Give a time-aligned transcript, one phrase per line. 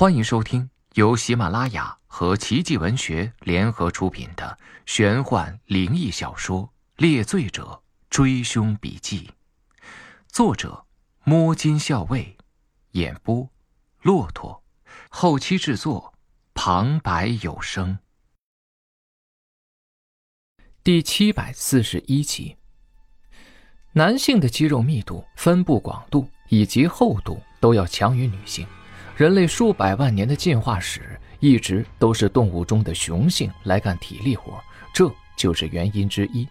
[0.00, 6.62] 欢迎收听由喜马拉雅和奇迹文学联合出品的玄幻灵异小说
[6.96, 9.30] 《猎罪者追凶笔记》，
[10.26, 10.86] 作者：
[11.24, 12.34] 摸金校尉，
[12.92, 13.46] 演播：
[14.00, 14.64] 骆驼，
[15.10, 16.14] 后期制作：
[16.54, 17.98] 旁白有声。
[20.82, 22.56] 第七百四十一集。
[23.92, 28.66] 男性的肌肉密度、分布广度以及厚度都要强于女性。
[29.16, 34.58] 人类数百万年的进化史一直都是动物中的雄性来干体力活，
[34.92, 36.48] 这就是原因之一。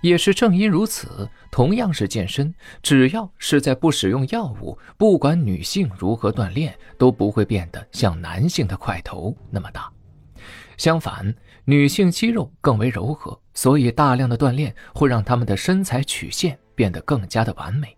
[0.00, 2.52] 也是正因如此，同样是健身，
[2.82, 9.88] 只要是在不使用药物，不管女性如何锻炼，都不会变得像男性的块头那么大。
[10.76, 16.58] 相反，女性肌肉更为柔和，所以大量的锻炼会让她们的身材曲线。
[16.78, 17.97] 变得更加的完美。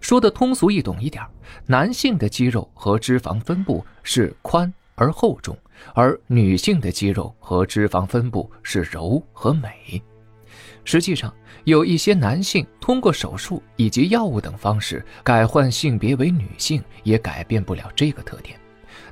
[0.00, 1.24] 说的通俗易懂一点，
[1.66, 5.56] 男性的肌肉和脂肪分布是宽而厚重，
[5.94, 10.02] 而女性的肌肉和脂肪分布是柔和美。
[10.84, 11.32] 实际上，
[11.64, 18.58] 有一些男性通过手术以及药物等方式改换性别为女性，也改变不了这个特点。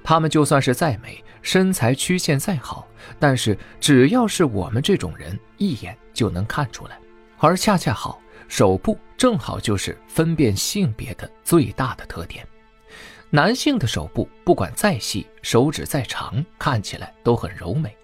[0.02, 2.86] 他们就算是再美，身材曲线再好，
[3.18, 6.98] 但是只要是我们这种人，一眼就能看出来。
[7.38, 8.20] 而恰恰好。
[8.48, 12.46] 手部正好就是分辨性别的最大的特点。
[13.30, 17.94] 男性的手部不管再细，手指再长，看起来都很柔美，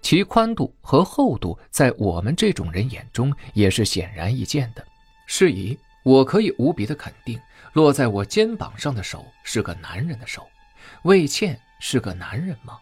[0.00, 4.84] 其宽度和厚度在我们这种人眼中也是显然易见的。
[5.26, 7.38] 是以，我可以无比的肯定，
[7.74, 10.48] 落在我肩膀上的手是个男人的手。
[11.02, 12.78] 魏倩是个男人吗？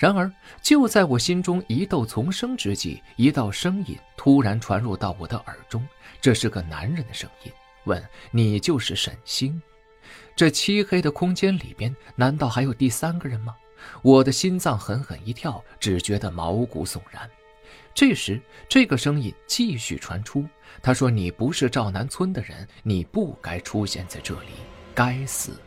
[0.00, 5.86] 然而，就在我心中疑窦丛生之际，一道声音突然传入到我的耳中。
[6.22, 7.52] 这是个男人的声音，
[7.84, 9.60] 问：“你就是沈星？”
[10.34, 13.54] 这漆黑的空间里边，难道还有第三个人吗？
[14.00, 17.28] 我的心脏狠狠一跳，只觉得毛骨悚然。
[17.92, 20.46] 这时，这个声音继续传出，
[20.80, 24.48] 他说：“你不是赵南村的人，你不该出现在这里，
[24.94, 25.60] 该死。”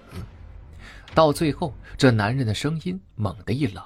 [1.14, 3.84] 到最后，这男人的声音猛地一冷，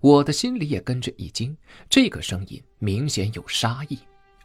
[0.00, 1.56] 我的心里也跟着一惊。
[1.88, 3.98] 这个声音明显有杀意，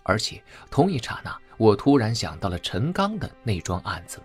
[0.03, 4.19] 而且同一刹那，我突然想到了陈刚的那桩案子。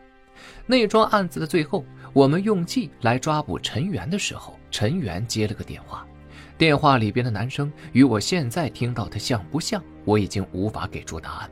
[0.67, 6.05] 那桩案子的最后，我们用计来抓捕陈元的时候，陈元接了个电话，
[6.59, 9.83] 电话里边的男生与我现在听到的像不像？
[10.05, 11.51] 我已经无法给出答案，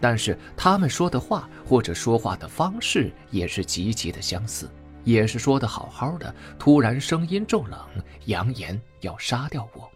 [0.00, 4.70] 但是他们说的话或者说话的方式也是极其的相似。
[5.04, 7.78] 也是说的好好的，突然声音骤冷，
[8.26, 9.90] 扬言要杀掉我。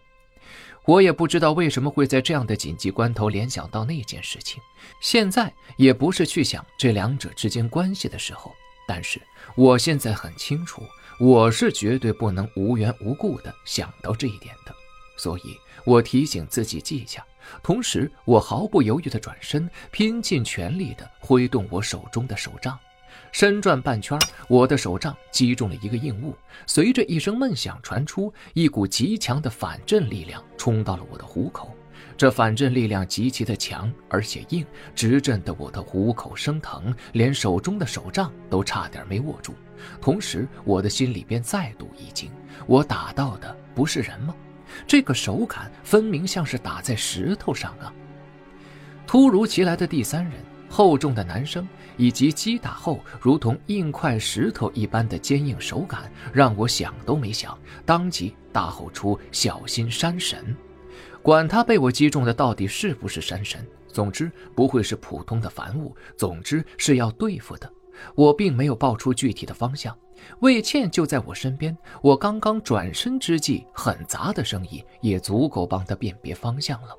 [0.85, 4.61] 我也不知道为什么会在这样的紧急关头联想到那件事情。
[5.01, 8.53] 现在也不是去想这两者之间关系的时候，
[8.87, 9.21] 但是
[9.57, 10.81] 我现在很清楚，
[11.19, 14.73] 我是绝对不能无缘无故的想到这一点的。
[15.17, 17.25] 所以我提醒自己记下，
[17.61, 22.79] 同时我毫不犹豫的转身，拼尽全力的挥动我手中的手杖。
[23.31, 24.17] 身转半圈，
[24.47, 31.71] 我的手杖击中了一个硬物，随着一声闷响传出，一股极强的反震力量冲到了我的虎口。
[32.15, 34.65] 这反震力量极其的强，而且硬，
[34.95, 39.53] 直震得我的虎口生疼，连手中的手杖都差点没握住。
[40.01, 42.31] 同时，我的心里边再度一惊：
[42.65, 44.33] 我打到的不是人吗？
[44.87, 47.93] 这个手感分明像是打在石头上啊！
[49.05, 50.33] 突如其来的第三人。
[50.69, 60.55] 厚重的男声以及击打后如同硬块石头一般的坚硬手感，让我想都没想，当即大吼出：“小心山神！”
[61.23, 67.71] 管他被我击中的到底是不是山神，总之不会是普通的凡物，总之是要对付的。
[68.13, 69.97] 我并没有报出具体的方向，
[70.39, 71.75] 魏倩就在我身边。
[72.01, 76.89] 我刚刚转身之际，很杂的声音也足够帮他辨别方向了。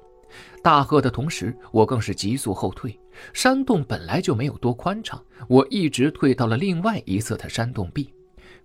[0.62, 2.98] 大喝的同时，我更是急速后退。
[3.32, 8.12] 山洞本来就没有多宽敞，我一直退到了另外一侧的山洞壁。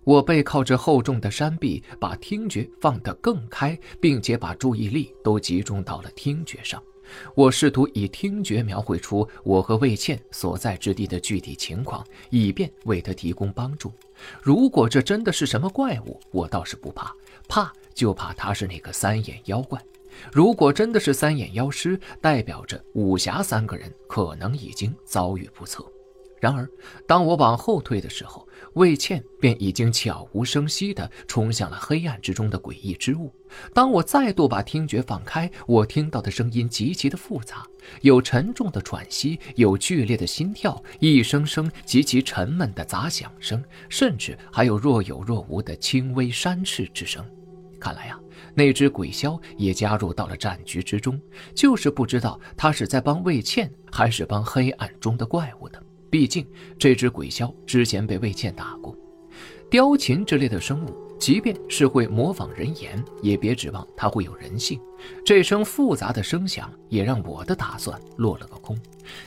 [0.04, 6.82] 我背靠着厚重的山壁，把听觉放得更开，并且把注意力都集中到了听觉上。
[7.34, 13.92] 我试图以听觉描绘出我和魏倩所在之地的具体情况，以便为他提供帮助。
[14.42, 17.14] 如果这真的是什么怪物，我倒是不怕，
[17.48, 19.82] 怕就怕他是那个三眼妖怪。
[20.32, 25.84] 如果真的是三眼妖师，代表着武侠三个人可能已经遭遇不测。
[26.40, 26.68] 然而，
[27.06, 33.32] 当我往后退的时候，魏倩便已经悄无声息地冲向了黑暗之中的诡异之物。
[33.72, 37.66] 当我再度把听觉放开，我听到的声音极其的复杂，
[38.02, 47.24] 有沉重的喘息，有剧烈的心跳，一声声极其沉闷的杂响声，甚至还有若有若无的轻微山翅之声。
[47.84, 48.18] 看来呀，
[48.54, 51.20] 那只鬼枭也加入到了战局之中，
[51.54, 55.78] 就是不知道他是在帮魏倩，还是帮黑暗中的怪物的。
[56.08, 56.46] 毕竟，
[56.78, 58.96] 这只鬼枭之前被魏倩打过。
[59.70, 64.80] 雕禽之类的生物，即便是会模仿人言，也别指望它会有人性。
[65.22, 68.78] 这声复杂的声响也让我的打算落了个空。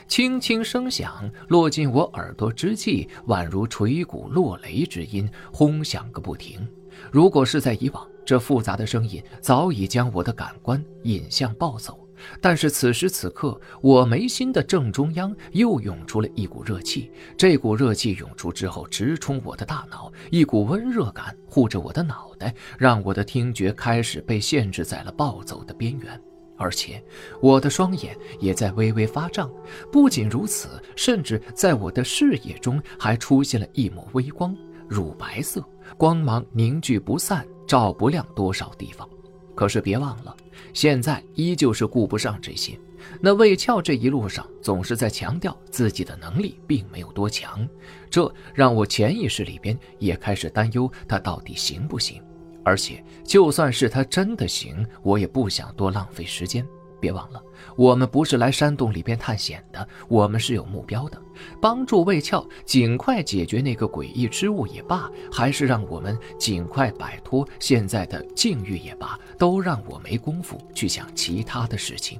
[0.08, 6.66] 轻轻声响落进我耳朵之际，宛如锤鼓落雷之音，轰响个不停。
[7.12, 11.98] 如果是在以往，这复杂的声音早已将我的感官引向暴走。
[12.42, 17.10] 但是此时此刻，我眉心的正中央又涌出了一股热气。
[17.38, 26.20] 这股热气涌出之后，直冲我的大脑，一股温热感护着我的脑袋，让我的听觉开始被限制在了暴走的边缘。
[26.58, 27.02] 而且，
[27.40, 29.50] 我的双眼也在微微发胀。
[29.90, 34.54] 不仅如此，甚至在我的视野中还出现了一抹微光，
[34.86, 35.64] 乳白色，
[35.96, 39.08] 光芒凝聚不散，照不亮多少地方。
[39.54, 40.36] 可是别忘了。
[40.74, 42.78] 现在依旧是顾不上这些。
[43.20, 47.66] 那魏翘这一路上总是在强调自己的能力并没有多强，
[48.10, 52.22] 这让我潜意识里边也开始担忧他到底行不行。
[52.64, 56.66] 而且就算是他真的行，我也不想多浪费时间。
[57.00, 57.42] 别忘了，
[57.76, 61.20] 我们不是来山洞里边探险的，我们是有目标的。
[61.60, 72.18] 帮助魏翘尽快解决那个诡异之物也罢，还是让我们尽快摆脱现在的境遇也罢，都让我没工夫去想其他的事情。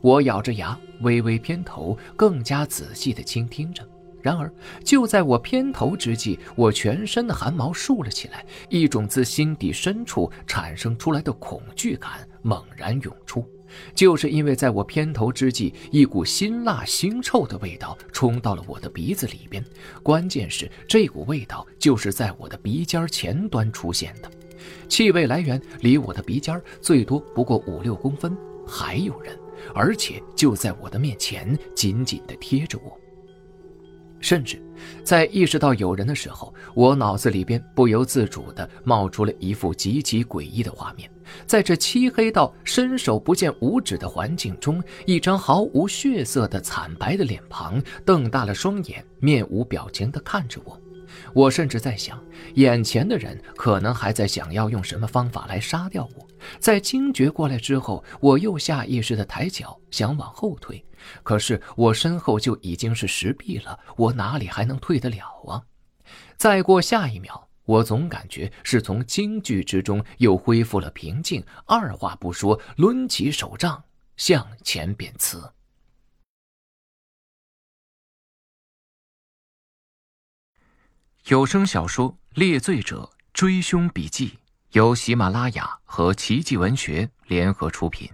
[0.00, 3.82] 我咬着牙，微微偏头，更加仔细地倾听着。
[4.20, 4.50] 然而，
[4.82, 13.46] 就在我偏头之际，我全身的汗毛竖了起来，一种自心底深处产生出来的恐惧感猛然涌出。
[13.94, 19.64] 就是因为在我偏头之际，一股辛辣腥臭的味道冲到了我的鼻子里边。
[20.02, 24.30] 关键是这股味道就是在我的鼻尖前端出现的，
[24.88, 28.36] 气味来源离我的鼻尖最多不过五六公分。
[28.66, 29.38] 还有人，
[29.74, 32.98] 而且就在我的面前，紧紧地贴着我。
[34.20, 34.58] 甚至，
[35.02, 41.10] 在意识到有人的时候，我脑子里边不由自主地冒出了一幅极其诡异的画面。
[41.46, 50.80] 在这漆黑到伸手不见五指的环境中，一张毫无血色的惨白的脸庞，瞪大了双眼，面无表情地看着我。
[51.32, 52.20] 我甚至在想，
[52.54, 56.26] 眼前的人可能还在想要用什么方法来杀掉我。
[56.58, 60.84] 在惊觉过来之后，我又下意识地抬脚想往后退。
[61.22, 65.62] 可是我身后就已经是石壁了，我哪里还能退得了啊？
[66.36, 73.84] 再过下一秒，我总感觉是从惊惧之中又恢复了平静，二话不说，抡起手杖
[74.16, 75.52] 向前便刺。
[81.26, 84.28] 有声小说《猎罪者追凶笔记》
[84.72, 88.10] 由喜马拉雅和奇迹文学联合出品，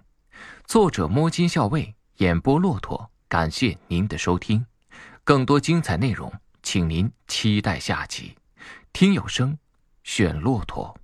[0.65, 1.95] 作者摸金校尉。
[2.19, 4.67] 演播骆驼，感谢您的收听，
[5.25, 6.31] 更多精彩内容，
[6.63, 8.40] 请您期待下集。
[8.93, 9.59] 听有声，
[10.03, 11.00] 选骆驼。